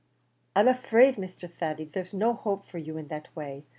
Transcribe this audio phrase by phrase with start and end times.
[0.55, 1.47] "I'm afraid, Mr.
[1.47, 3.65] Thady, there's no hopes for you in that way.